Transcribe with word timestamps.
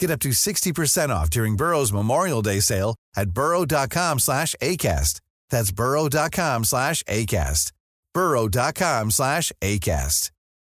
Get 0.00 0.10
up 0.10 0.20
to 0.20 0.30
60% 0.30 1.08
off 1.10 1.28
during 1.30 1.56
Burrow's 1.56 1.92
Memorial 1.92 2.42
Day 2.42 2.60
sale 2.60 2.94
at 3.16 3.30
burrow.com 3.30 4.20
slash 4.20 4.54
ACAST. 4.62 5.20
That's 5.50 5.72
burrow.com 5.72 6.64
slash 6.64 7.02
ACAST. 7.04 7.72
burrow.com 8.14 9.10
slash 9.10 9.52
ACAST. 9.60 10.30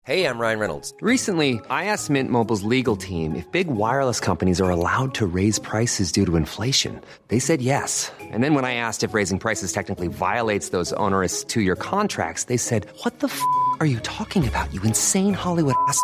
Hey, 0.05 0.25
I'm 0.27 0.37
Ryan 0.37 0.59
Reynolds. 0.59 0.93
Recently, 0.99 1.61
I 1.69 1.85
asked 1.85 2.09
Mint 2.09 2.29
Mobile's 2.29 2.63
legal 2.63 2.97
team 2.97 3.37
if 3.37 3.49
big 3.53 3.67
wireless 3.67 4.19
companies 4.19 4.59
are 4.59 4.69
allowed 4.69 5.13
to 5.13 5.25
raise 5.25 5.59
prices 5.59 6.11
due 6.11 6.25
to 6.25 6.35
inflation. 6.35 6.99
They 7.29 7.39
said 7.39 7.61
yes. 7.61 8.11
And 8.19 8.43
then 8.43 8.53
when 8.53 8.65
I 8.65 8.73
asked 8.75 9.05
if 9.05 9.13
raising 9.13 9.39
prices 9.39 9.71
technically 9.71 10.09
violates 10.09 10.69
those 10.69 10.91
onerous 10.93 11.45
two-year 11.45 11.77
contracts, 11.77 12.45
they 12.45 12.57
said, 12.57 12.85
what 13.03 13.21
the 13.21 13.27
f*** 13.27 13.41
are 13.79 13.85
you 13.85 14.01
talking 14.01 14.45
about, 14.45 14.73
you 14.73 14.81
insane 14.81 15.33
Hollywood 15.33 15.75
ass?" 15.87 15.97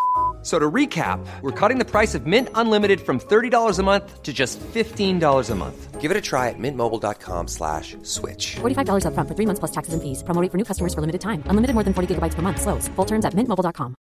So 0.50 0.58
to 0.58 0.72
recap, 0.72 1.20
we're 1.42 1.52
cutting 1.52 1.78
the 1.78 1.86
price 1.86 2.16
of 2.16 2.26
Mint 2.26 2.50
Unlimited 2.56 3.00
from 3.02 3.20
$30 3.20 3.78
a 3.78 3.84
month 3.84 4.24
to 4.24 4.34
just 4.34 4.60
$15 4.60 5.50
a 5.50 5.56
month. 5.56 6.02
Give 6.02 6.10
it 6.10 6.18
a 6.18 6.22
try 6.22 6.50
at 6.50 6.58
mintmobile.com 6.58 7.48
slash 7.48 7.96
switch. 8.02 8.56
$45 8.56 9.06
up 9.06 9.14
front 9.14 9.30
for 9.30 9.36
three 9.36 9.46
months 9.46 9.60
plus 9.60 9.70
taxes 9.70 9.94
and 9.94 10.02
fees. 10.02 10.24
Promo 10.24 10.42
rate 10.42 10.52
for 10.52 10.58
new 10.58 10.64
customers 10.64 10.96
for 10.96 11.02
limited 11.02 11.22
time. 11.22 11.44
Unlimited 11.46 11.76
more 11.76 11.84
than 11.84 11.94
40 11.94 12.16
gigabytes 12.16 12.34
per 12.34 12.42
month. 12.42 12.62
Slows. 12.62 12.88
Full 12.96 13.06
terms 13.06 13.26
at 13.26 13.36
mintmobile.com. 13.36 13.94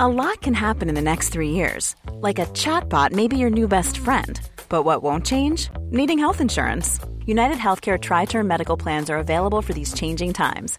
A 0.00 0.08
lot 0.08 0.40
can 0.40 0.54
happen 0.54 0.88
in 0.88 0.94
the 0.94 1.02
next 1.02 1.28
three 1.28 1.50
years. 1.50 1.94
Like 2.14 2.38
a 2.38 2.46
chatbot 2.54 3.12
may 3.12 3.28
be 3.28 3.36
your 3.36 3.50
new 3.50 3.68
best 3.68 3.98
friend. 3.98 4.40
But 4.70 4.84
what 4.84 5.02
won't 5.02 5.26
change? 5.26 5.68
Needing 5.90 6.18
health 6.18 6.40
insurance. 6.40 7.00
United 7.26 7.58
Healthcare 7.58 8.00
Tri 8.00 8.24
Term 8.24 8.48
Medical 8.48 8.78
Plans 8.78 9.10
are 9.10 9.18
available 9.18 9.60
for 9.60 9.74
these 9.74 9.92
changing 9.92 10.32
times. 10.32 10.78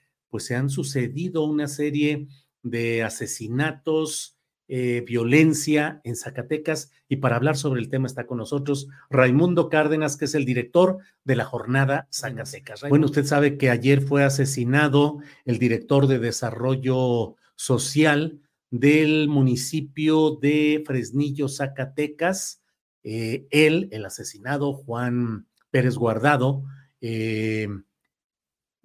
pues 0.31 0.45
se 0.45 0.55
han 0.55 0.71
sucedido 0.71 1.43
una 1.43 1.67
serie 1.67 2.27
de 2.63 3.03
asesinatos, 3.03 4.37
eh, 4.67 5.03
violencia 5.05 5.99
en 6.05 6.15
Zacatecas. 6.15 6.91
Y 7.09 7.17
para 7.17 7.35
hablar 7.35 7.57
sobre 7.57 7.81
el 7.81 7.89
tema 7.89 8.07
está 8.07 8.25
con 8.25 8.37
nosotros 8.37 8.87
Raimundo 9.09 9.69
Cárdenas, 9.69 10.15
que 10.15 10.25
es 10.25 10.33
el 10.33 10.45
director 10.45 10.99
de 11.25 11.35
la 11.35 11.43
jornada 11.43 12.07
Zacatecas. 12.09 12.85
Bueno, 12.87 13.07
usted 13.07 13.25
sabe 13.25 13.57
que 13.57 13.69
ayer 13.69 14.01
fue 14.01 14.23
asesinado 14.23 15.19
el 15.43 15.59
director 15.59 16.07
de 16.07 16.19
desarrollo 16.19 17.35
social 17.55 18.39
del 18.69 19.27
municipio 19.27 20.37
de 20.41 20.81
Fresnillo, 20.87 21.49
Zacatecas. 21.49 22.63
Eh, 23.03 23.47
él, 23.51 23.89
el 23.91 24.05
asesinado 24.05 24.71
Juan 24.71 25.47
Pérez 25.69 25.95
Guardado, 25.95 26.63
eh, 27.01 27.67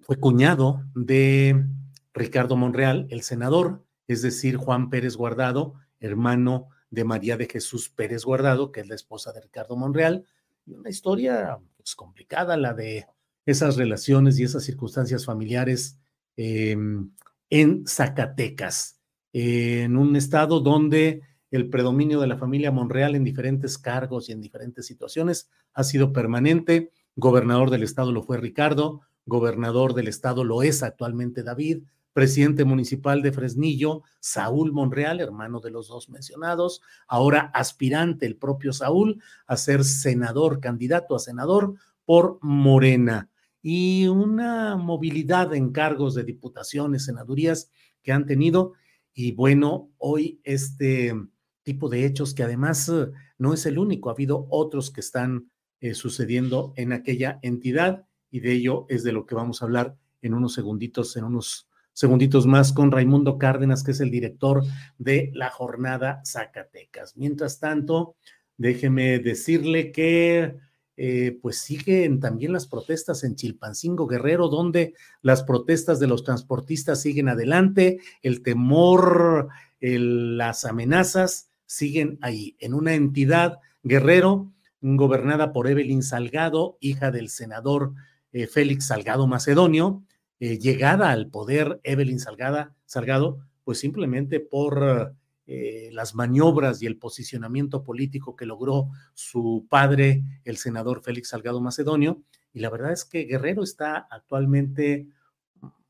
fue 0.07 0.21
cuñado 0.21 0.85
de 0.95 1.65
Ricardo 2.13 2.55
Monreal, 2.55 3.07
el 3.09 3.23
senador, 3.23 3.83
es 4.07 4.21
decir, 4.21 4.55
Juan 4.55 4.89
Pérez 4.89 5.17
Guardado, 5.17 5.73
hermano 5.99 6.69
de 6.89 7.03
María 7.03 7.35
de 7.35 7.47
Jesús 7.47 7.89
Pérez 7.89 8.23
Guardado, 8.23 8.71
que 8.71 8.79
es 8.79 8.87
la 8.87 8.95
esposa 8.95 9.33
de 9.33 9.41
Ricardo 9.41 9.75
Monreal. 9.75 10.25
una 10.65 10.89
historia 10.89 11.59
pues, 11.75 11.93
complicada, 11.93 12.55
la 12.55 12.73
de 12.73 13.05
esas 13.45 13.75
relaciones 13.75 14.39
y 14.39 14.43
esas 14.43 14.63
circunstancias 14.63 15.25
familiares 15.25 15.99
em, 16.37 17.11
en 17.49 17.85
Zacatecas, 17.85 19.01
en 19.33 19.97
un 19.97 20.15
estado 20.15 20.61
donde 20.61 21.21
el 21.51 21.69
predominio 21.69 22.21
de 22.21 22.27
la 22.27 22.37
familia 22.37 22.71
Monreal 22.71 23.13
en 23.15 23.25
diferentes 23.25 23.77
cargos 23.77 24.29
y 24.29 24.31
en 24.31 24.39
diferentes 24.39 24.85
situaciones 24.85 25.49
ha 25.73 25.83
sido 25.83 26.13
permanente. 26.13 26.93
Gobernador 27.17 27.71
del 27.71 27.83
estado 27.83 28.13
lo 28.13 28.23
fue 28.23 28.37
Ricardo, 28.37 29.01
gobernador 29.27 29.93
del 29.93 30.07
estado 30.07 30.43
lo 30.43 30.63
es 30.63 30.81
actualmente 30.81 31.43
David, 31.43 31.83
presidente 32.13 32.65
municipal 32.65 33.21
de 33.21 33.31
Fresnillo, 33.31 34.01
Saúl 34.19 34.71
Monreal, 34.71 35.19
hermano 35.19 35.59
de 35.59 35.69
los 35.69 35.87
dos 35.87 36.09
mencionados, 36.09 36.81
ahora 37.07 37.51
aspirante 37.53 38.25
el 38.25 38.37
propio 38.37 38.73
Saúl 38.73 39.21
a 39.45 39.55
ser 39.55 39.83
senador, 39.83 40.59
candidato 40.59 41.15
a 41.15 41.19
senador 41.19 41.75
por 42.05 42.39
Morena. 42.41 43.29
Y 43.61 44.07
una 44.07 44.77
movilidad 44.77 45.53
en 45.53 45.71
cargos 45.71 46.15
de 46.15 46.23
diputaciones, 46.23 47.05
senadurías 47.05 47.69
que 48.01 48.11
han 48.11 48.25
tenido. 48.25 48.73
Y 49.13 49.33
bueno, 49.33 49.91
hoy 49.99 50.41
este 50.43 51.13
tipo 51.61 51.87
de 51.89 52.05
hechos 52.05 52.33
que 52.33 52.43
además 52.43 52.89
eh, 52.89 53.11
no 53.37 53.53
es 53.53 53.65
el 53.67 53.77
único, 53.77 54.09
ha 54.09 54.13
habido 54.13 54.47
otros 54.49 54.89
que 54.89 55.01
están 55.01 55.51
eh, 55.81 55.93
sucediendo 55.93 56.73
en 56.77 56.93
aquella 56.93 57.37
entidad 57.43 58.06
y 58.31 58.39
de 58.39 58.53
ello 58.53 58.85
es 58.89 59.03
de 59.03 59.11
lo 59.11 59.25
que 59.25 59.35
vamos 59.35 59.61
a 59.61 59.65
hablar 59.65 59.95
en 60.21 60.33
unos 60.33 60.53
segunditos, 60.53 61.15
en 61.17 61.23
unos 61.23 61.67
segunditos 61.93 62.45
más 62.45 62.73
con 62.73 62.91
Raimundo 62.91 63.37
Cárdenas, 63.37 63.83
que 63.83 63.91
es 63.91 63.99
el 63.99 64.11
director 64.11 64.63
de 64.97 65.31
la 65.33 65.49
jornada 65.49 66.21
Zacatecas. 66.25 67.17
Mientras 67.17 67.59
tanto, 67.59 68.15
déjeme 68.57 69.19
decirle 69.19 69.91
que 69.91 70.57
eh, 70.99 71.37
pues 71.41 71.59
siguen 71.59 72.19
también 72.19 72.53
las 72.53 72.67
protestas 72.67 73.23
en 73.23 73.35
Chilpancingo 73.35 74.07
Guerrero, 74.07 74.47
donde 74.47 74.95
las 75.21 75.43
protestas 75.43 75.99
de 75.99 76.07
los 76.07 76.23
transportistas 76.23 77.01
siguen 77.01 77.29
adelante, 77.29 77.99
el 78.23 78.41
temor, 78.41 79.49
las 79.79 80.65
amenazas 80.65 81.51
siguen 81.67 82.17
ahí, 82.21 82.55
en 82.59 82.73
una 82.73 82.95
entidad 82.95 83.59
Guerrero 83.83 84.51
gobernada 84.81 85.53
por 85.53 85.67
Evelyn 85.67 86.03
Salgado, 86.03 86.77
hija 86.79 87.11
del 87.11 87.29
senador 87.29 87.93
eh, 88.37 88.45
Félix 88.45 88.85
Salgado 88.85 89.25
Macedonio, 89.25 90.03
eh, 90.39 90.59
llegada 90.59 91.09
al 91.09 91.31
poder 91.31 91.79
Evelyn 91.83 92.19
Salgado, 92.19 93.39
pues 93.63 93.79
simplemente 93.79 94.39
por 94.39 95.15
eh, 95.47 95.89
las 95.91 96.13
maniobras 96.13 96.79
y 96.83 96.85
el 96.85 96.97
posicionamiento 96.97 97.83
político 97.83 98.35
que 98.35 98.45
logró 98.45 98.89
su 99.15 99.65
padre, 99.67 100.23
el 100.43 100.57
senador 100.57 101.01
Félix 101.01 101.29
Salgado 101.29 101.61
Macedonio. 101.61 102.21
Y 102.53 102.59
la 102.59 102.69
verdad 102.69 102.91
es 102.91 103.05
que 103.05 103.23
Guerrero 103.23 103.63
está 103.63 104.07
actualmente 104.11 105.07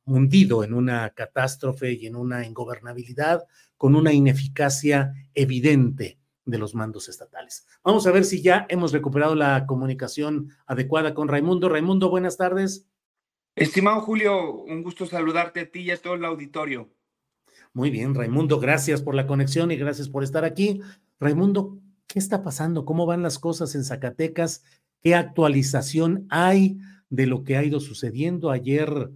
hundido 0.06 0.64
en 0.64 0.74
una 0.74 1.10
catástrofe 1.10 1.92
y 1.92 2.06
en 2.06 2.16
una 2.16 2.46
ingobernabilidad 2.46 3.44
con 3.76 3.94
una 3.94 4.14
ineficacia 4.14 5.12
evidente 5.34 6.18
de 6.48 6.58
los 6.58 6.74
mandos 6.74 7.10
estatales. 7.10 7.68
Vamos 7.84 8.08
a 8.08 8.12
ver 8.12 8.26
si 8.26 8.42
ya 8.42 8.66
hemos 8.70 8.94
recuperado 8.94 9.36
la 9.36 9.66
comunicación 9.68 10.50
adecuada 10.66 11.14
con 11.14 11.28
Raimundo. 11.28 11.70
Raimundo, 11.70 12.10
buenas 12.10 12.38
tardes. 12.38 12.88
Estimado 13.56 14.02
Julio, 14.02 14.54
un 14.64 14.82
gusto 14.82 15.06
saludarte 15.06 15.60
a 15.60 15.70
ti 15.70 15.82
y 15.82 15.92
a 15.92 16.02
todo 16.02 16.16
el 16.16 16.26
auditorio. 16.26 16.90
Muy 17.74 17.92
bien, 17.92 18.16
Raimundo, 18.16 18.60
gracias 18.60 19.02
por 19.02 19.14
la 19.14 19.28
conexión 19.28 19.72
y 19.72 19.76
gracias 19.76 20.10
por 20.10 20.24
estar 20.24 20.46
aquí. 20.46 20.82
Raimundo, 21.20 21.78
¿qué 22.08 22.18
está 22.18 22.42
pasando? 22.44 22.86
¿Cómo 22.86 23.06
van 23.06 23.22
las 23.22 23.40
cosas 23.40 23.76
en 23.76 23.84
Zacatecas? 23.84 24.64
¿Qué 25.02 25.16
actualización 25.16 26.28
hay 26.30 26.80
de 27.10 27.28
lo 27.28 27.44
que 27.44 27.58
ha 27.58 27.64
ido 27.64 27.80
sucediendo 27.80 28.52
ayer? 28.52 29.12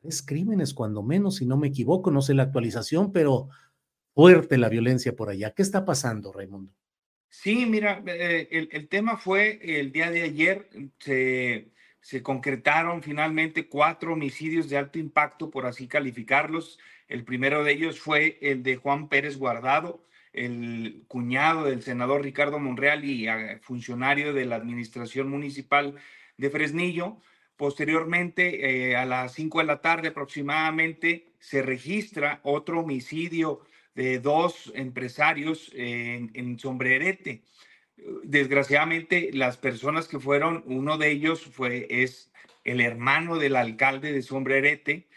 Tres 0.00 0.22
crímenes, 0.22 0.74
cuando 0.74 1.02
menos, 1.02 1.36
si 1.36 1.46
no 1.46 1.56
me 1.56 1.68
equivoco, 1.68 2.10
no 2.10 2.22
sé 2.22 2.34
la 2.34 2.42
actualización, 2.42 3.12
pero 3.12 3.48
fuerte 4.14 4.58
la 4.58 4.68
violencia 4.68 5.14
por 5.14 5.30
allá. 5.30 5.52
¿Qué 5.54 5.62
está 5.62 5.84
pasando, 5.84 6.32
Raimundo? 6.32 6.72
Sí, 7.28 7.64
mira, 7.66 8.02
eh, 8.06 8.48
el, 8.50 8.68
el, 8.72 8.88
tema 8.88 9.16
fue 9.16 9.58
el 9.62 9.90
día 9.90 10.10
de 10.10 10.22
ayer, 10.22 10.68
se, 10.98 11.72
se, 12.00 12.22
concretaron 12.22 13.02
finalmente 13.02 13.68
cuatro 13.68 14.12
homicidios 14.12 14.68
de 14.68 14.76
alto 14.76 14.98
impacto, 14.98 15.50
por 15.50 15.64
así 15.64 15.88
calificarlos. 15.88 16.78
El 17.08 17.24
primero 17.24 17.64
de 17.64 17.72
ellos 17.72 18.00
fue 18.00 18.38
el 18.42 18.62
de 18.62 18.76
Juan 18.76 19.08
Pérez 19.08 19.38
Guardado, 19.38 20.06
el 20.32 21.04
cuñado 21.08 21.64
del 21.64 21.82
senador 21.82 22.22
Ricardo 22.22 22.58
Monreal 22.58 23.04
y 23.04 23.28
ah, 23.28 23.58
funcionario 23.62 24.32
de 24.32 24.46
la 24.46 24.56
administración 24.56 25.28
municipal 25.28 25.94
de 26.36 26.50
Fresnillo. 26.50 27.18
Posteriormente, 27.56 28.90
eh, 28.90 28.96
a 28.96 29.04
las 29.04 29.32
cinco 29.32 29.60
de 29.60 29.66
la 29.66 29.80
tarde 29.80 30.08
aproximadamente, 30.08 31.32
se 31.38 31.62
registra 31.62 32.40
otro 32.42 32.80
homicidio 32.80 33.62
de 33.94 34.18
dos 34.20 34.72
empresarios 34.74 35.70
en, 35.74 36.30
en 36.34 36.58
Sombrerete. 36.58 37.42
Desgraciadamente, 38.24 39.30
las 39.32 39.56
personas 39.58 40.08
que 40.08 40.18
fueron, 40.18 40.64
uno 40.66 40.98
de 40.98 41.10
ellos 41.10 41.42
fue, 41.42 41.86
es 41.90 42.32
el 42.64 42.80
hermano 42.80 43.38
del 43.38 43.56
alcalde 43.56 44.12
de 44.12 44.22
Sombrerete, 44.22 45.08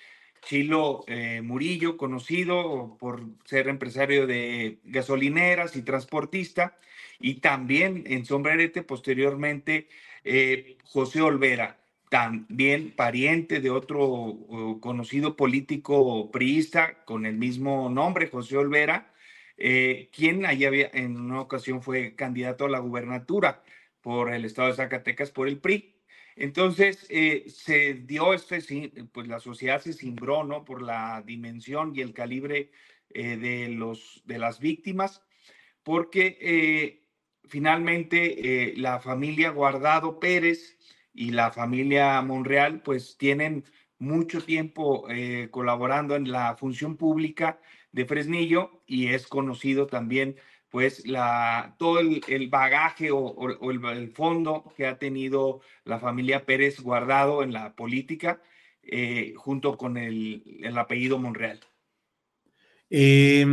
Chilo 0.42 1.04
eh, 1.08 1.42
Murillo, 1.42 1.98
conocido 1.98 2.98
por 3.00 3.24
ser 3.46 3.68
empresario 3.68 4.28
de 4.28 4.80
gasolineras 4.84 5.76
y 5.76 5.82
transportista, 5.82 6.78
y 7.20 7.36
también 7.36 8.04
en 8.08 8.26
Sombrerete 8.26 8.84
posteriormente 8.84 9.88
eh, 10.24 10.78
José 10.84 11.22
Olvera, 11.22 11.80
también 12.10 12.92
pariente 12.92 13.60
de 13.60 13.70
otro 13.70 14.78
conocido 14.82 15.36
político 15.36 16.32
priista 16.32 17.04
con 17.06 17.26
el 17.26 17.38
mismo 17.38 17.90
nombre, 17.90 18.28
José 18.28 18.58
Olvera, 18.58 19.12
eh, 19.58 20.10
quien 20.12 20.46
allá 20.46 20.68
había, 20.68 20.90
en 20.94 21.18
una 21.18 21.42
ocasión 21.42 21.82
fue 21.82 22.16
candidato 22.16 22.66
a 22.66 22.70
la 22.70 22.80
gubernatura 22.80 23.64
por 24.02 24.34
el 24.34 24.46
estado 24.46 24.68
de 24.70 24.76
Zacatecas 24.76 25.32
por 25.32 25.48
el 25.48 25.60
PRI. 25.60 25.96
Entonces, 26.36 27.06
eh, 27.10 27.46
se 27.48 27.94
dio 27.94 28.34
este, 28.34 28.60
pues 29.12 29.28
la 29.28 29.40
sociedad 29.40 29.82
se 29.82 29.94
cimbró, 29.94 30.44
¿no? 30.44 30.66
Por 30.66 30.82
la 30.82 31.24
dimensión 31.26 31.94
y 31.96 32.02
el 32.02 32.14
calibre 32.14 32.72
eh, 33.14 33.38
de, 33.38 33.70
los, 33.70 34.22
de 34.26 34.38
las 34.38 34.60
víctimas, 34.60 35.22
porque 35.84 37.02
finalmente 37.48 38.74
la 38.76 39.00
familia 39.00 39.52
Guardado 39.52 40.20
Pérez 40.20 40.78
y 41.16 41.32
la 41.32 41.52
familia 41.52 42.22
Monreal, 42.22 42.82
pues 42.82 43.18
tienen 43.18 43.64
mucho 43.98 44.42
tiempo 44.42 45.08
colaborando 45.52 46.16
en 46.16 46.30
la 46.30 46.56
función 46.58 46.98
pública 46.98 47.60
de 47.94 48.06
Fresnillo 48.06 48.84
y 48.86 49.08
es 49.08 49.26
conocido 49.26 49.88
también 49.88 50.36
pues 50.76 51.08
la, 51.08 51.74
todo 51.80 52.00
el, 52.00 52.50
bagaje 52.50 53.10
o, 53.10 53.34
el, 53.72 54.12
fondo 54.12 54.74
que 54.76 54.86
ha 54.86 55.00
tenido 55.00 55.62
la 55.86 56.00
familia 56.00 56.46
Pérez 56.46 56.82
guardado 56.82 57.44
en 57.44 57.54
la 57.54 57.74
política 57.76 58.42
eh, 58.84 59.34
junto 59.38 59.78
con 59.78 59.96
el, 59.96 60.44
apellido 60.76 61.18
Monreal. 61.18 61.62
Eh, 62.90 63.46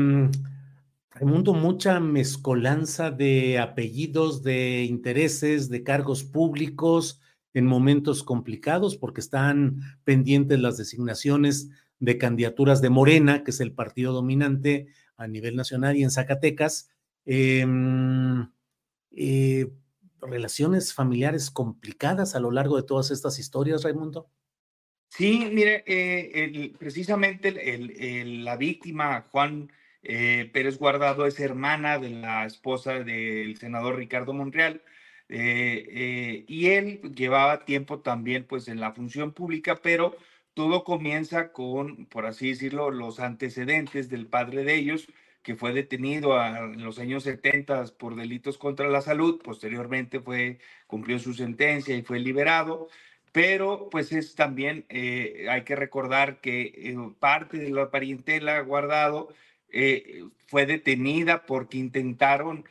Raimundo, 1.11 1.55
mucha 1.55 2.01
mezcolanza 2.01 3.13
de 3.13 3.61
apellidos, 3.61 4.43
de 4.43 4.83
intereses, 4.83 5.71
de 5.71 5.85
cargos 5.85 6.25
públicos 6.25 7.21
en 7.55 7.67
momentos 7.67 8.23
complicados 8.23 8.97
porque 8.97 9.21
están 9.21 9.81
pendientes 10.05 10.59
las 10.61 10.77
designaciones 10.77 11.71
de 11.99 12.19
candidaturas 12.19 12.83
de 12.83 12.91
Morena, 12.91 13.45
que 13.45 13.51
es 13.51 13.61
el 13.61 13.73
partido 13.73 14.13
dominante 14.13 14.89
a 15.17 15.27
nivel 15.29 15.57
nacional 15.57 15.97
y 15.97 16.03
en 16.03 16.11
Zacatecas, 16.11 16.93
Em, 17.25 18.49
eh, 19.13 19.69
relaciones 20.21 20.95
familiares 20.95 21.51
complicadas 21.51 22.35
a 22.35 22.41
lo 22.41 22.51
largo 22.51 22.77
de 22.77 22.83
todas 22.83 23.11
estas 23.11 23.39
historias, 23.39 23.85
Raimundo? 23.85 24.29
Sí, 25.09 25.49
mire, 25.53 25.85
eh, 25.87 26.73
precisamente 26.79 27.53
la 28.25 28.57
víctima, 28.57 29.27
Juan 29.31 29.71
eh, 30.03 30.51
Pérez 30.53 30.79
Guardado, 30.79 31.27
es 31.27 31.39
hermana 31.39 31.99
de 31.99 32.11
la 32.11 32.47
esposa 32.47 33.01
del 33.01 33.57
senador 33.59 33.97
Ricardo 33.97 34.33
Monreal. 34.33 34.83
Y 35.35 36.67
él 36.67 37.01
llevaba 37.15 37.65
tiempo 37.65 38.01
también 38.01 38.45
pues 38.45 38.69
en 38.69 38.81
la 38.81 38.93
función 38.93 39.33
pública, 39.33 39.77
pero 39.83 40.17
todo 40.55 40.85
comienza 40.85 41.53
con, 41.53 42.07
por 42.07 42.27
así 42.27 42.51
decirlo, 42.51 42.91
los 42.91 43.21
antecedentes 43.21 44.09
del 44.11 44.27
padre 44.27 44.65
de 44.65 44.75
ellos, 44.75 45.09
que 45.43 45.57
fue 45.57 45.73
detenido 45.73 46.41
en 46.45 46.85
los 46.85 46.99
años 46.99 47.25
70 47.25 47.87
por 47.99 48.15
delitos 48.17 48.59
contra 48.59 48.89
la 48.89 49.01
salud, 49.01 49.41
posteriormente 49.43 50.21
fue, 50.21 50.59
cumplió 50.87 51.19
su 51.19 51.35
sentencia 51.35 51.97
y 51.97 52.03
fue 52.03 52.21
liberado, 52.21 52.89
pero 53.33 53.89
pues 53.91 54.13
es 54.13 54.35
también, 54.35 54.85
eh, 54.89 55.47
hay 55.51 55.63
que 55.65 55.75
recordar 55.75 56.41
que 56.41 56.73
eh, 56.77 56.97
parte 57.19 57.59
de 57.59 57.71
la 57.71 57.91
parientela 57.91 58.61
guardado 58.61 59.35
eh, 59.71 60.25
fue 60.47 60.67
detenida 60.67 61.47
porque 61.47 61.79
intentaron 61.79 62.65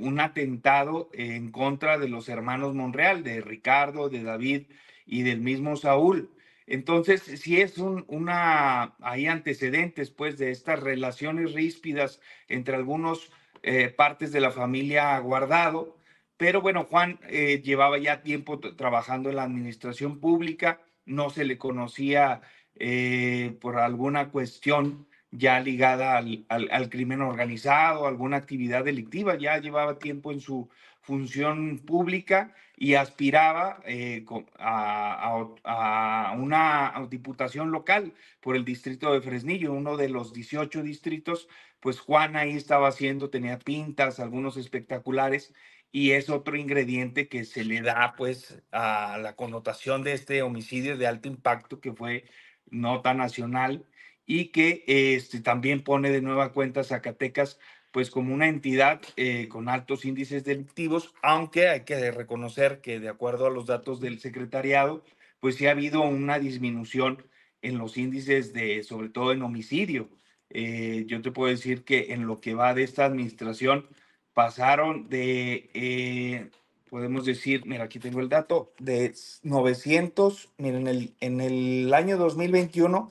un 0.00 0.20
atentado 0.20 1.08
en 1.12 1.50
contra 1.50 1.98
de 1.98 2.08
los 2.08 2.28
hermanos 2.28 2.74
Monreal, 2.74 3.22
de 3.22 3.40
Ricardo, 3.40 4.08
de 4.08 4.22
David 4.22 4.62
y 5.06 5.22
del 5.22 5.40
mismo 5.40 5.76
Saúl. 5.76 6.30
Entonces, 6.66 7.22
si 7.22 7.60
es 7.60 7.78
un, 7.78 8.04
una, 8.08 8.94
hay 9.00 9.26
antecedentes 9.26 10.10
pues 10.10 10.38
de 10.38 10.50
estas 10.50 10.80
relaciones 10.80 11.52
ríspidas 11.52 12.20
entre 12.48 12.76
algunos 12.76 13.30
eh, 13.62 13.88
partes 13.88 14.32
de 14.32 14.40
la 14.40 14.50
familia 14.50 15.18
Guardado, 15.18 15.96
pero 16.36 16.60
bueno, 16.60 16.84
Juan 16.84 17.20
eh, 17.28 17.60
llevaba 17.62 17.98
ya 17.98 18.22
tiempo 18.22 18.58
trabajando 18.58 19.30
en 19.30 19.36
la 19.36 19.44
administración 19.44 20.18
pública, 20.18 20.80
no 21.04 21.30
se 21.30 21.44
le 21.44 21.58
conocía 21.58 22.42
eh, 22.76 23.56
por 23.60 23.78
alguna 23.78 24.30
cuestión 24.30 25.06
ya 25.32 25.60
ligada 25.60 26.18
al, 26.18 26.44
al, 26.48 26.90
crimen 26.90 27.22
organizado, 27.22 28.06
alguna 28.06 28.36
actividad 28.36 28.84
delictiva, 28.84 29.36
ya 29.36 29.58
llevaba 29.58 29.98
tiempo 29.98 30.30
en 30.30 30.40
su 30.40 30.68
función 31.00 31.78
pública 31.78 32.54
y 32.76 32.94
aspiraba 32.94 33.80
eh, 33.86 34.24
a, 34.58 36.34
una 36.38 37.06
diputación 37.08 37.70
local 37.72 38.12
por 38.40 38.56
el 38.56 38.64
distrito 38.64 39.12
de 39.12 39.22
Fresnillo, 39.22 39.72
uno 39.72 39.96
de 39.96 40.10
los 40.10 40.32
18 40.32 40.82
distritos, 40.82 41.48
pues 41.80 41.98
Juan 41.98 42.36
ahí 42.36 42.56
estaba 42.56 42.88
haciendo, 42.88 43.30
tenía 43.30 43.58
pintas, 43.58 44.20
algunos 44.20 44.56
espectaculares, 44.56 45.54
y 45.90 46.12
es 46.12 46.30
otro 46.30 46.56
ingrediente 46.56 47.28
que 47.28 47.44
se 47.44 47.64
le 47.64 47.82
da 47.82 48.14
pues 48.16 48.62
a 48.70 49.18
la 49.18 49.34
connotación 49.34 50.02
de 50.02 50.12
este 50.12 50.42
homicidio 50.42 50.96
de 50.96 51.06
alto 51.06 51.28
impacto 51.28 51.80
que 51.80 51.92
fue 51.92 52.24
nota 52.70 53.14
nacional 53.14 53.84
y 54.32 54.46
que 54.46 54.82
este, 54.86 55.40
también 55.40 55.82
pone 55.82 56.10
de 56.10 56.22
nueva 56.22 56.52
cuenta 56.52 56.84
Zacatecas 56.84 57.58
pues 57.90 58.10
como 58.10 58.32
una 58.32 58.48
entidad 58.48 59.02
eh, 59.16 59.46
con 59.48 59.68
altos 59.68 60.06
índices 60.06 60.42
delictivos, 60.42 61.12
aunque 61.20 61.68
hay 61.68 61.80
que 61.82 62.10
reconocer 62.10 62.80
que 62.80 62.98
de 62.98 63.10
acuerdo 63.10 63.46
a 63.46 63.50
los 63.50 63.66
datos 63.66 64.00
del 64.00 64.20
secretariado, 64.20 65.04
pues 65.38 65.56
sí 65.56 65.66
ha 65.66 65.72
habido 65.72 66.00
una 66.00 66.38
disminución 66.38 67.22
en 67.60 67.76
los 67.76 67.98
índices 67.98 68.54
de, 68.54 68.82
sobre 68.84 69.10
todo 69.10 69.32
en 69.32 69.42
homicidio. 69.42 70.08
Eh, 70.48 71.04
yo 71.06 71.20
te 71.20 71.30
puedo 71.30 71.50
decir 71.50 71.84
que 71.84 72.14
en 72.14 72.26
lo 72.26 72.40
que 72.40 72.54
va 72.54 72.72
de 72.72 72.84
esta 72.84 73.04
administración 73.04 73.86
pasaron 74.32 75.10
de, 75.10 75.68
eh, 75.74 76.48
podemos 76.88 77.26
decir, 77.26 77.66
mira, 77.66 77.84
aquí 77.84 77.98
tengo 77.98 78.20
el 78.20 78.30
dato, 78.30 78.72
de 78.78 79.14
900, 79.42 80.48
miren, 80.56 80.86
en 80.86 80.88
el, 80.88 81.14
en 81.20 81.40
el 81.42 81.92
año 81.92 82.16
2021 82.16 83.10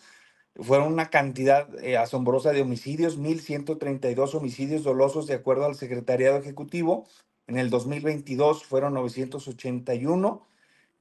fueron 0.55 0.91
una 0.91 1.09
cantidad 1.09 1.67
eh, 1.83 1.97
asombrosa 1.97 2.51
de 2.51 2.61
homicidios, 2.61 3.17
1.132 3.19 4.35
homicidios 4.35 4.83
dolosos 4.83 5.27
de 5.27 5.35
acuerdo 5.35 5.65
al 5.65 5.75
Secretariado 5.75 6.37
Ejecutivo. 6.37 7.07
En 7.47 7.57
el 7.57 7.69
2022 7.69 8.65
fueron 8.65 8.93
981, 8.93 10.47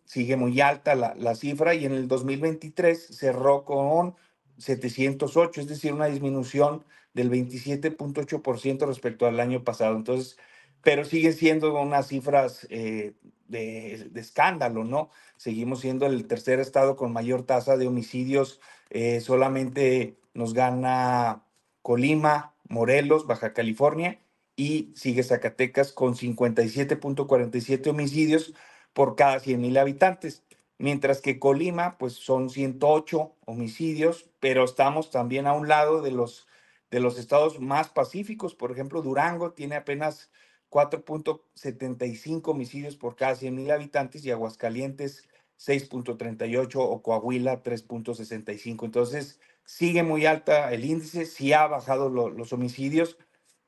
sigue 0.05 0.37
muy 0.37 0.61
alta 0.61 0.95
la, 0.95 1.15
la 1.15 1.35
cifra, 1.35 1.75
y 1.75 1.85
en 1.85 1.93
el 1.93 2.09
2023 2.09 3.07
cerró 3.17 3.65
con 3.65 4.17
708, 4.59 5.61
es 5.61 5.69
decir, 5.69 5.93
una 5.93 6.07
disminución 6.07 6.85
del 7.15 7.31
27.8% 7.31 8.87
respecto 8.87 9.27
al 9.27 9.41
año 9.41 9.65
pasado. 9.65 9.97
Entonces, 9.97 10.39
pero 10.83 11.05
sigue 11.05 11.33
siendo 11.33 11.79
unas 11.81 12.09
cifras 12.09 12.67
eh, 12.71 13.15
de, 13.49 14.09
de, 14.11 14.21
escándalo, 14.21 14.85
¿no? 14.85 15.11
Seguimos 15.37 15.81
siendo 15.81 16.07
el 16.07 16.27
tercer 16.27 16.61
estado 16.61 16.97
con 16.97 17.13
mayor 17.13 17.45
tasa 17.45 17.77
de 17.77 17.87
homicidios 17.89 18.61
eh, 18.91 19.21
solamente 19.21 20.19
nos 20.35 20.53
gana 20.53 21.45
Colima, 21.83 22.55
Morelos, 22.69 23.27
Baja 23.27 23.53
California 23.53 24.21
y 24.57 24.93
sigue 24.97 25.23
Zacatecas 25.23 25.93
con 25.93 26.15
57.47 26.17 27.89
homicidios 27.89 28.53
por 28.93 29.15
cada 29.15 29.39
100 29.39 29.61
mil 29.61 29.79
habitantes, 29.79 30.43
mientras 30.79 31.21
que 31.21 31.39
Colima 31.39 31.97
pues 31.99 32.15
son 32.15 32.51
108 32.51 33.33
homicidios, 33.47 34.29
pero 34.41 34.65
estamos 34.65 35.11
también 35.11 35.47
a 35.47 35.53
un 35.53 35.69
lado 35.69 36.03
de 36.03 36.11
los, 36.11 36.49
de 36.91 36.99
los 36.99 37.17
estados 37.17 37.61
más 37.61 37.89
pacíficos, 37.91 38.57
por 38.57 38.73
ejemplo 38.73 39.03
Durango 39.03 39.53
tiene 39.53 39.77
apenas 39.77 40.33
4.75 40.71 42.49
homicidios 42.49 42.97
por 42.97 43.17
cada 43.17 43.35
100 43.35 43.55
mil 43.55 43.71
habitantes 43.71 44.25
y 44.25 44.31
Aguascalientes 44.31 45.29
6.38 45.59 46.77
o 46.77 47.03
Coahuila 47.03 47.63
3.65. 47.63 48.85
Entonces, 48.85 49.41
sigue 49.65 50.03
muy 50.03 50.27
alta 50.27 50.73
el 50.73 50.85
índice, 50.85 51.27
sí 51.27 51.53
ha 51.53 51.67
bajado 51.67 52.09
los 52.09 52.53
homicidios, 52.53 53.19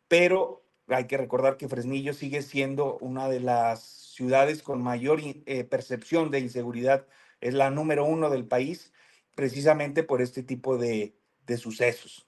pero 0.08 0.64
hay 0.88 1.06
que 1.06 1.16
recordar 1.16 1.56
que 1.56 1.68
Fresnillo 1.68 2.14
sigue 2.14 2.42
siendo 2.42 2.98
una 2.98 3.28
de 3.28 3.40
las 3.40 3.82
ciudades 3.82 4.62
con 4.62 4.82
mayor 4.82 5.20
eh, 5.22 5.64
percepción 5.64 6.30
de 6.30 6.40
inseguridad, 6.40 7.06
es 7.40 7.54
la 7.54 7.70
número 7.70 8.04
uno 8.04 8.30
del 8.30 8.46
país, 8.46 8.92
precisamente 9.34 10.02
por 10.02 10.22
este 10.22 10.42
tipo 10.42 10.78
de, 10.78 11.14
sucesos. 11.58 12.26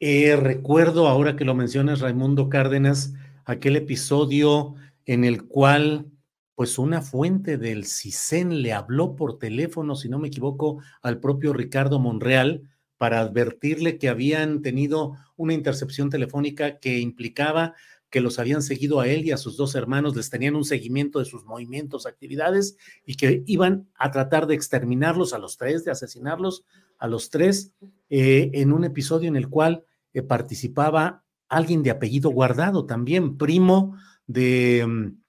Eh, 0.00 0.36
recuerdo 0.36 1.08
ahora 1.08 1.36
que 1.36 1.46
lo 1.46 1.54
mencionas, 1.54 2.00
Raimundo 2.00 2.50
Cárdenas, 2.50 3.14
aquel 3.46 3.76
episodio 3.76 4.74
en 5.06 5.24
el 5.24 5.44
cual 5.44 6.10
pues 6.54 6.78
una 6.78 7.00
fuente 7.00 7.58
del 7.58 7.84
CISEN 7.84 8.62
le 8.62 8.72
habló 8.72 9.14
por 9.14 9.38
teléfono, 9.38 9.94
si 9.94 10.08
no 10.08 10.18
me 10.18 10.28
equivoco, 10.28 10.82
al 11.02 11.20
propio 11.20 11.52
Ricardo 11.52 11.98
Monreal 11.98 12.62
para 12.96 13.20
advertirle 13.20 13.98
que 13.98 14.08
habían 14.08 14.62
tenido 14.62 15.16
una 15.36 15.52
intercepción 15.52 16.08
telefónica 16.08 16.78
que 16.78 16.98
implicaba 16.98 17.74
que 18.08 18.20
los 18.20 18.38
habían 18.38 18.62
seguido 18.62 19.00
a 19.00 19.08
él 19.08 19.26
y 19.26 19.32
a 19.32 19.36
sus 19.36 19.56
dos 19.56 19.74
hermanos, 19.74 20.16
les 20.16 20.30
tenían 20.30 20.56
un 20.56 20.64
seguimiento 20.64 21.18
de 21.18 21.26
sus 21.26 21.44
movimientos, 21.44 22.06
actividades 22.06 22.76
y 23.04 23.16
que 23.16 23.42
iban 23.46 23.90
a 23.96 24.10
tratar 24.10 24.46
de 24.46 24.54
exterminarlos 24.54 25.34
a 25.34 25.38
los 25.38 25.58
tres, 25.58 25.84
de 25.84 25.90
asesinarlos 25.90 26.64
a 26.98 27.08
los 27.08 27.28
tres, 27.28 27.74
eh, 28.08 28.50
en 28.54 28.72
un 28.72 28.84
episodio 28.84 29.28
en 29.28 29.36
el 29.36 29.50
cual 29.50 29.84
eh, 30.14 30.22
participaba 30.22 31.25
alguien 31.48 31.82
de 31.82 31.90
apellido 31.90 32.30
guardado, 32.30 32.86
también 32.86 33.36
primo 33.36 33.96
de 34.26 34.84
mm, 34.86 35.26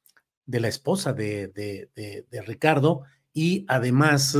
de 0.48 0.62
la 0.62 0.70
esposa 0.70 1.14
de, 1.14 1.50
de, 1.50 2.42
Ricardo 2.42 3.04
y 3.34 3.66
además 3.68 4.36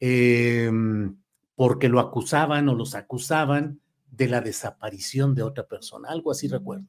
em, 0.00 1.16
porque 1.54 1.88
lo 1.88 2.00
acusaban 2.00 2.68
o 2.68 2.74
los 2.74 2.94
acusaban 2.94 3.80
de 4.10 4.28
la 4.28 4.40
desaparición 4.40 5.34
de 5.34 5.42
otra 5.42 5.66
persona, 5.66 6.08
algo 6.08 6.30
así 6.30 6.48
recuerdo. 6.48 6.86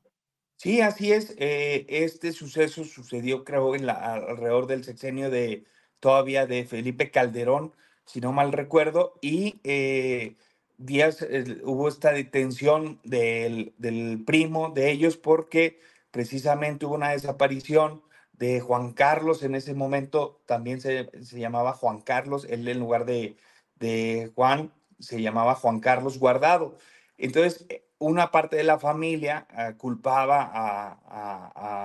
Sí, 0.55 0.81
así 0.81 1.11
es. 1.11 1.35
Eh, 1.39 1.85
este 1.89 2.31
suceso 2.31 2.85
sucedió, 2.85 3.43
creo, 3.43 3.75
en 3.75 3.85
la, 3.85 4.13
alrededor 4.13 4.67
del 4.67 4.83
sexenio 4.83 5.29
de 5.29 5.65
todavía 5.99 6.45
de 6.45 6.63
Felipe 6.65 7.11
Calderón, 7.11 7.73
si 8.05 8.21
no 8.21 8.33
mal 8.33 8.51
recuerdo, 8.51 9.13
y 9.21 9.59
eh, 9.63 10.35
días 10.77 11.25
hubo 11.63 11.87
esta 11.87 12.11
detención 12.11 12.99
del, 13.03 13.73
del 13.77 14.23
primo 14.25 14.69
de 14.69 14.91
ellos 14.91 15.17
porque 15.17 15.79
precisamente 16.11 16.85
hubo 16.85 16.95
una 16.95 17.11
desaparición 17.11 18.01
de 18.33 18.59
Juan 18.59 18.93
Carlos, 18.93 19.43
en 19.43 19.55
ese 19.55 19.73
momento 19.73 20.41
también 20.45 20.81
se, 20.81 21.09
llamaba 21.31 21.73
Juan 21.73 22.01
Carlos, 22.01 22.45
él 22.49 22.67
en 22.67 22.79
lugar 22.79 23.05
de, 23.05 23.37
de 23.75 24.31
Juan 24.35 24.73
se 24.99 25.21
llamaba 25.21 25.55
Juan 25.55 25.79
Carlos 25.79 26.19
Guardado. 26.19 26.77
Entonces, 27.17 27.65
eh, 27.69 27.85
una 27.99 28.31
parte 28.31 28.57
de 28.57 28.63
la 28.63 28.79
familia 28.79 29.47
ah, 29.51 29.73
culpaba 29.77 30.99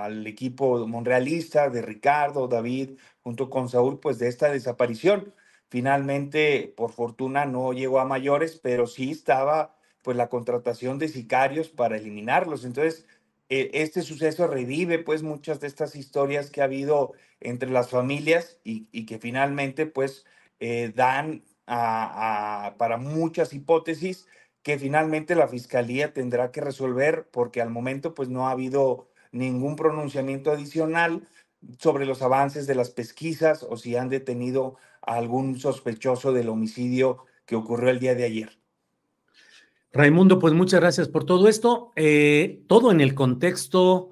al 0.03 0.27
equipo 0.27 0.87
monrealista 0.87 1.71
de 1.71 1.83
Ricardo, 1.83 2.49
David, 2.49 2.99
junto 3.23 3.51
con 3.51 3.69
Saúl, 3.69 4.01
pues 4.01 4.19
de 4.19 4.29
esta 4.29 4.51
desaparición. 4.51 5.33
Finalmente, 5.71 6.73
por 6.77 6.93
fortuna, 6.93 7.45
no 7.45 7.73
llegó 7.73 8.01
a 8.01 8.05
mayores, 8.05 8.59
pero 8.63 8.87
sí 8.87 9.11
estaba 9.11 9.77
pues 10.03 10.17
la 10.17 10.29
contratación 10.29 10.99
de 10.99 11.09
sicarios 11.09 11.69
para 11.69 11.97
eliminarlos. 11.97 12.65
Entonces, 12.65 13.07
eh, 13.51 13.71
este 13.75 14.03
suceso 14.03 14.47
revive 14.47 14.99
pues 14.99 15.23
muchas 15.23 15.61
de 15.61 15.67
estas 15.67 15.97
historias 15.97 16.51
que 16.51 16.61
ha 16.61 16.65
habido 16.65 17.13
entre 17.41 17.71
las 17.71 17.91
familias 17.91 18.59
y, 18.65 19.07
que 19.07 19.19
finalmente 19.19 19.87
pues 19.87 20.27
eh, 20.61 20.93
dan 20.95 21.45
para 21.67 22.97
muchas 22.99 23.53
hipótesis 23.53 24.27
que 24.63 24.79
finalmente 24.79 25.35
la 25.35 25.49
fiscalía 25.49 26.13
tendrá 26.13 26.51
que 26.51 26.61
resolver 26.61 27.29
porque 27.31 27.61
al 27.61 27.71
momento 27.71 28.15
pues 28.15 28.29
no 28.29 28.49
ha 28.49 28.53
habido 28.53 29.09
ningún 29.33 29.77
pronunciamiento 29.77 30.51
adicional 30.51 31.27
sobre 31.79 32.07
los 32.07 32.23
avances 32.23 32.67
de 32.67 32.75
las 32.75 32.91
pesquisas 32.91 33.63
o 33.63 33.77
si 33.77 33.97
han 33.97 34.09
detenido 34.09 34.77
a 35.09 35.17
algún 35.17 35.59
sospechoso 35.59 36.33
del 36.33 36.51
homicidio 36.51 37.25
que 37.47 37.57
ocurrió 37.57 37.89
el 37.89 37.99
día 37.99 38.15
de 38.15 38.25
ayer. 38.25 38.59
Raimundo, 39.91 40.39
pues 40.39 40.53
muchas 40.53 40.81
gracias 40.81 41.09
por 41.09 41.25
todo 41.25 41.49
esto. 41.49 41.93
Eh, 41.97 42.63
todo 42.69 42.93
en 42.93 43.01
el 43.01 43.15
contexto, 43.15 44.11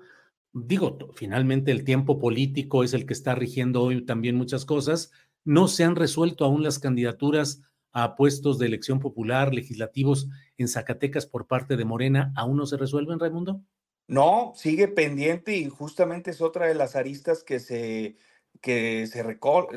digo, 0.55 0.97
finalmente 1.15 1.71
el 1.71 1.85
tiempo 1.85 2.19
político 2.19 2.83
es 2.83 2.95
el 2.95 3.05
que 3.05 3.13
está 3.13 3.35
rigiendo 3.35 3.83
hoy 3.83 4.07
también 4.07 4.37
muchas 4.37 4.65
cosas. 4.65 5.13
No 5.45 5.69
se 5.69 5.85
han 5.85 5.97
resuelto 5.97 6.47
aún 6.47 6.63
las 6.63 6.79
candidaturas 6.79 7.63
a 7.93 8.17
puestos 8.17 8.59
de 8.59 8.67
elección 8.67 8.99
popular 8.99 9.55
legislativos 9.55 10.29
en 10.57 10.69
Zacatecas 10.69 11.27
por 11.27 11.47
parte 11.47 11.77
de 11.77 11.85
Morena. 11.85 12.33
¿Aún 12.37 12.57
no 12.57 12.65
se 12.65 12.79
resuelven, 12.79 13.21
Raimundo? 13.21 13.61
No, 14.09 14.55
sigue 14.57 14.89
pendiente 14.89 15.57
y 15.57 15.69
justamente 15.69 16.31
es 16.31 16.41
otra 16.41 16.67
de 16.67 16.75
las 16.75 16.97
aristas 16.97 17.43
que 17.43 17.61
se, 17.61 18.17
que 18.67 19.07
se, 19.07 19.25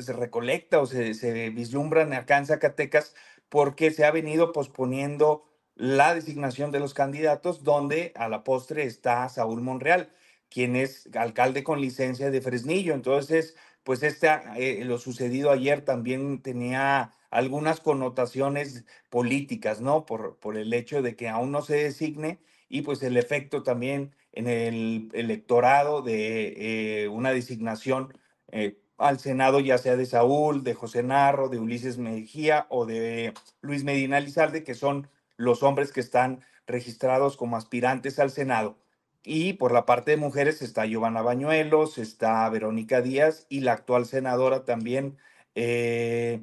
se 0.02 0.12
recolecta 0.12 0.80
o 0.80 0.86
se, 0.86 1.14
se 1.14 1.50
vislumbran 1.50 2.12
acá 2.12 2.38
en 2.38 2.46
Zacatecas 2.46 3.14
porque 3.48 3.92
se 3.92 4.04
ha 4.04 4.10
venido 4.10 4.50
posponiendo 4.50 5.44
la 5.76 6.12
designación 6.12 6.72
de 6.72 6.80
los 6.80 6.92
candidatos, 6.92 7.62
donde 7.62 8.12
a 8.16 8.28
la 8.28 8.42
postre 8.42 8.82
está 8.82 9.28
Saúl 9.28 9.62
Monreal, 9.62 10.10
quien 10.48 10.74
es 10.74 11.08
alcalde 11.14 11.62
con 11.62 11.80
licencia 11.80 12.32
de 12.32 12.40
Fresnillo. 12.40 12.94
Entonces, 12.94 13.54
pues 13.84 14.02
este, 14.02 14.84
lo 14.84 14.98
sucedido 14.98 15.52
ayer 15.52 15.84
también 15.84 16.42
tenía 16.42 17.12
algunas 17.30 17.78
connotaciones 17.78 18.86
políticas, 19.08 19.80
¿no? 19.80 20.04
Por, 20.04 20.36
por 20.40 20.56
el 20.56 20.74
hecho 20.74 21.00
de 21.00 21.14
que 21.14 21.28
aún 21.28 21.52
no 21.52 21.62
se 21.62 21.76
designe 21.76 22.40
y 22.68 22.82
pues 22.82 23.04
el 23.04 23.16
efecto 23.16 23.62
también 23.62 24.16
en 24.32 24.48
el 24.48 25.10
electorado 25.12 26.02
de 26.02 27.04
eh, 27.04 27.08
una 27.08 27.30
designación 27.30 28.18
eh, 28.52 28.78
al 28.98 29.18
Senado, 29.18 29.60
ya 29.60 29.78
sea 29.78 29.96
de 29.96 30.06
Saúl, 30.06 30.62
de 30.62 30.74
José 30.74 31.02
Narro, 31.02 31.48
de 31.48 31.58
Ulises 31.58 31.98
Mejía 31.98 32.66
o 32.68 32.84
de 32.86 33.32
Luis 33.62 33.84
Medina 33.84 34.20
Lizalde, 34.20 34.62
que 34.64 34.74
son 34.74 35.08
los 35.36 35.62
hombres 35.62 35.92
que 35.92 36.00
están 36.00 36.44
registrados 36.66 37.36
como 37.36 37.56
aspirantes 37.56 38.18
al 38.18 38.30
Senado. 38.30 38.76
Y 39.22 39.54
por 39.54 39.72
la 39.72 39.86
parte 39.86 40.12
de 40.12 40.16
mujeres 40.16 40.62
está 40.62 40.86
Giovanna 40.86 41.22
Bañuelos, 41.22 41.98
está 41.98 42.48
Verónica 42.48 43.02
Díaz 43.02 43.46
y 43.48 43.60
la 43.60 43.72
actual 43.72 44.06
senadora 44.06 44.64
también, 44.64 45.18
eh, 45.54 46.42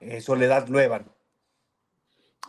eh, 0.00 0.20
Soledad 0.20 0.68
Luevan. 0.68 1.13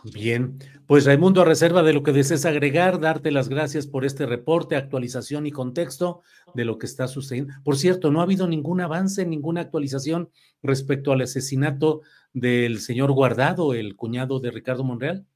Bien, 0.04 0.58
pues 0.86 1.04
Raimundo, 1.04 1.42
a 1.42 1.44
reserva 1.44 1.82
de 1.82 1.92
lo 1.92 2.02
que 2.02 2.12
desees 2.12 2.44
agregar, 2.44 3.00
darte 3.00 3.30
las 3.30 3.48
gracias 3.48 3.86
por 3.86 4.04
este 4.04 4.26
reporte, 4.26 4.76
actualización 4.76 5.46
y 5.46 5.50
contexto 5.50 6.22
de 6.54 6.64
lo 6.64 6.78
que 6.78 6.86
está 6.86 7.08
sucediendo. 7.08 7.54
Por 7.64 7.76
cierto, 7.76 8.10
no 8.10 8.20
ha 8.20 8.24
habido 8.24 8.46
ningún 8.46 8.80
avance, 8.80 9.26
ninguna 9.26 9.62
actualización 9.62 10.30
respecto 10.62 11.12
al 11.12 11.22
asesinato 11.22 12.02
del 12.32 12.80
señor 12.80 13.10
Guardado, 13.12 13.74
el 13.74 13.96
cuñado 13.96 14.38
de 14.38 14.50
Ricardo 14.50 14.84
Monreal. 14.84 15.26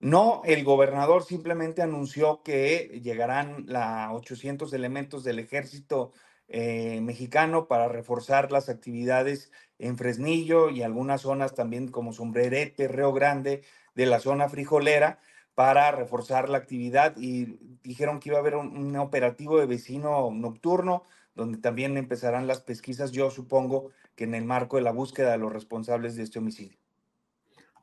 No, 0.00 0.40
el 0.44 0.64
gobernador 0.64 1.24
simplemente 1.24 1.82
anunció 1.82 2.42
que 2.42 3.00
llegarán 3.02 3.64
la 3.66 4.12
800 4.14 4.72
elementos 4.72 5.24
del 5.24 5.38
ejército 5.38 6.12
eh, 6.48 7.00
mexicano 7.02 7.68
para 7.68 7.86
reforzar 7.86 8.50
las 8.50 8.70
actividades 8.70 9.52
en 9.78 9.98
Fresnillo 9.98 10.70
y 10.70 10.82
algunas 10.82 11.20
zonas 11.20 11.54
también 11.54 11.88
como 11.88 12.14
Sombrerete, 12.14 12.88
Río 12.88 13.12
Grande, 13.12 13.62
de 13.94 14.06
la 14.06 14.20
zona 14.20 14.48
frijolera, 14.48 15.18
para 15.54 15.90
reforzar 15.90 16.48
la 16.48 16.58
actividad 16.58 17.16
y 17.18 17.58
dijeron 17.82 18.18
que 18.18 18.30
iba 18.30 18.38
a 18.38 18.40
haber 18.40 18.56
un 18.56 18.96
operativo 18.96 19.58
de 19.58 19.66
vecino 19.66 20.30
nocturno 20.32 21.02
donde 21.34 21.58
también 21.58 21.96
empezarán 21.96 22.46
las 22.46 22.60
pesquisas, 22.60 23.12
yo 23.12 23.30
supongo 23.30 23.90
que 24.14 24.24
en 24.24 24.34
el 24.34 24.44
marco 24.44 24.76
de 24.76 24.82
la 24.82 24.92
búsqueda 24.92 25.32
de 25.32 25.38
los 25.38 25.52
responsables 25.52 26.16
de 26.16 26.22
este 26.22 26.38
homicidio. 26.38 26.78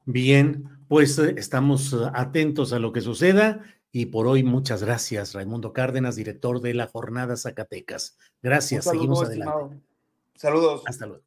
Bien, 0.06 0.70
pues 0.88 1.18
eh, 1.20 1.36
estamos 1.38 1.94
eh, 1.94 1.98
atentos 2.14 2.72
a 2.72 2.80
lo 2.80 2.94
que 2.94 3.02
suceda 3.02 3.62
y 3.92 4.08
por 4.08 4.28
hoy 4.28 4.44
muchas 4.44 4.84
gracias, 4.84 5.34
Raimundo 5.34 5.74
Cárdenas, 5.74 6.16
director 6.16 6.62
de 6.62 6.74
la 6.74 6.88
Jornada 6.88 7.36
Zacatecas. 7.36 8.18
Gracias, 8.42 8.86
seguimos 8.86 9.24
adelante. 9.24 9.82
Saludos. 10.36 10.84
Hasta 10.86 11.08
luego. 11.08 11.27